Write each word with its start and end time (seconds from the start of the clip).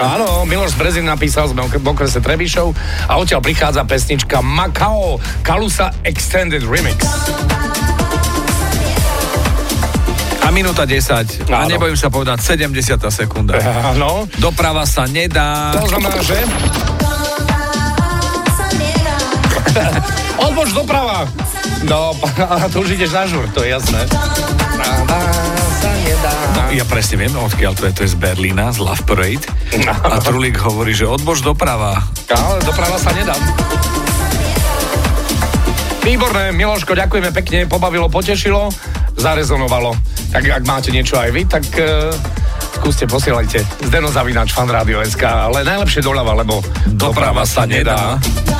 Áno, 0.00 0.48
Miloš 0.48 0.72
Brezin 0.80 1.04
napísal 1.04 1.52
z 1.52 1.54
okrese 1.84 2.24
Trebišov 2.24 2.72
a 3.12 3.20
odtiaľ 3.20 3.44
prichádza 3.44 3.84
pesnička 3.84 4.40
Macao 4.40 5.20
Kalusa 5.44 5.92
Extended 6.00 6.64
Remix. 6.64 7.04
A 10.40 10.48
minúta 10.48 10.88
10. 10.88 11.44
A 11.52 11.68
nebojím 11.68 11.94
sa 11.94 12.08
povedať 12.08 12.40
70. 12.56 12.72
sekunda. 13.12 13.60
Áno. 13.92 14.24
Doprava 14.40 14.88
sa 14.88 15.04
nedá. 15.04 15.76
To 15.76 15.86
znamená, 15.92 16.18
že... 16.24 16.40
Odboč 20.48 20.72
doprava. 20.72 21.28
No, 21.84 22.16
a 22.56 22.66
to 22.72 22.80
už 22.80 22.96
ideš 22.96 23.12
na 23.12 23.24
žur, 23.28 23.44
to 23.52 23.60
je 23.60 23.76
jasné. 23.76 24.08
No, 26.50 26.74
ja 26.74 26.84
presne 26.86 27.22
viem, 27.22 27.32
odkiaľ 27.34 27.72
to 27.78 27.86
je, 27.86 27.92
to 27.94 28.00
je 28.06 28.10
z 28.14 28.18
Berlína, 28.18 28.74
z 28.74 28.82
Love 28.82 29.06
Parade. 29.06 29.46
A 30.06 30.18
Trulík 30.18 30.58
hovorí, 30.58 30.94
že 30.94 31.06
odbož 31.06 31.42
doprava. 31.46 32.02
Ale 32.30 32.58
doprava 32.66 32.98
sa 32.98 33.14
nedá. 33.14 33.34
Výborné, 36.00 36.50
Miloško, 36.56 36.96
ďakujeme 36.96 37.30
pekne, 37.30 37.58
pobavilo, 37.68 38.08
potešilo, 38.08 38.72
zarezonovalo. 39.20 39.94
Tak 40.32 40.42
ak 40.42 40.64
máte 40.64 40.88
niečo 40.90 41.20
aj 41.20 41.30
vy, 41.30 41.42
tak 41.44 41.64
uh, 41.76 42.10
skúste, 42.80 43.04
posielajte. 43.04 43.60
Zdeno 43.84 44.08
Zavinač, 44.08 44.56
fan 44.56 44.70
SK, 44.72 45.22
ale 45.22 45.60
najlepšie 45.62 46.00
doľava, 46.00 46.40
lebo 46.40 46.64
doprava, 46.88 47.44
doprava 47.44 47.44
sa 47.44 47.68
nedá. 47.68 48.16
A 48.16 48.59